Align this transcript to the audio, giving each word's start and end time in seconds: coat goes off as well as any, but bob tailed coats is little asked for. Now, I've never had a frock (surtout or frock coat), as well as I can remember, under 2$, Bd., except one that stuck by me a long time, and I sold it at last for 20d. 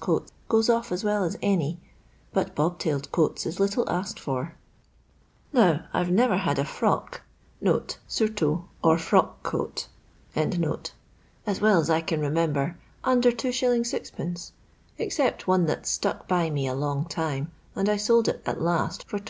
coat 0.00 0.30
goes 0.48 0.70
off 0.70 0.90
as 0.90 1.04
well 1.04 1.24
as 1.24 1.36
any, 1.42 1.76
but 2.32 2.54
bob 2.54 2.78
tailed 2.78 3.12
coats 3.12 3.44
is 3.44 3.60
little 3.60 3.86
asked 3.90 4.18
for. 4.18 4.54
Now, 5.52 5.84
I've 5.92 6.10
never 6.10 6.38
had 6.38 6.58
a 6.58 6.64
frock 6.64 7.20
(surtout 8.08 8.62
or 8.82 8.96
frock 8.96 9.42
coat), 9.42 9.88
as 10.34 11.60
well 11.60 11.80
as 11.80 11.90
I 11.90 12.00
can 12.00 12.20
remember, 12.22 12.78
under 13.04 13.30
2$, 13.30 13.50
Bd., 13.52 14.50
except 14.96 15.46
one 15.46 15.66
that 15.66 15.84
stuck 15.86 16.26
by 16.26 16.48
me 16.48 16.66
a 16.66 16.74
long 16.74 17.04
time, 17.04 17.52
and 17.76 17.86
I 17.86 17.98
sold 17.98 18.26
it 18.26 18.40
at 18.46 18.58
last 18.58 19.06
for 19.06 19.18
20d. 19.18 19.28